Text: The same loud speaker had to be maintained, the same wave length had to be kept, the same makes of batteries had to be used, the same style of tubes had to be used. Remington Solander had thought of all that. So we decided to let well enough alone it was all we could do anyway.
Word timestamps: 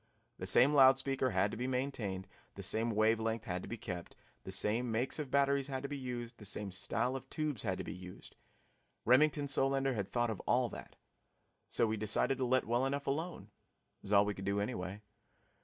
The 0.39 0.47
same 0.47 0.73
loud 0.73 0.97
speaker 0.97 1.29
had 1.29 1.51
to 1.51 1.57
be 1.57 1.67
maintained, 1.67 2.27
the 2.55 2.63
same 2.63 2.89
wave 2.89 3.19
length 3.19 3.45
had 3.45 3.61
to 3.61 3.67
be 3.69 3.77
kept, 3.77 4.15
the 4.45 4.51
same 4.51 4.91
makes 4.91 5.19
of 5.19 5.29
batteries 5.29 5.67
had 5.67 5.83
to 5.83 5.89
be 5.89 5.95
used, 5.95 6.39
the 6.39 6.43
same 6.45 6.71
style 6.71 7.15
of 7.15 7.29
tubes 7.29 7.61
had 7.61 7.77
to 7.77 7.83
be 7.83 7.93
used. 7.93 8.35
Remington 9.05 9.47
Solander 9.47 9.93
had 9.93 10.07
thought 10.07 10.31
of 10.31 10.39
all 10.47 10.69
that. 10.69 10.95
So 11.69 11.85
we 11.85 11.97
decided 11.97 12.39
to 12.39 12.45
let 12.45 12.65
well 12.65 12.87
enough 12.87 13.05
alone 13.05 13.51
it 13.99 14.01
was 14.01 14.11
all 14.11 14.25
we 14.25 14.33
could 14.33 14.43
do 14.43 14.59
anyway. 14.59 15.03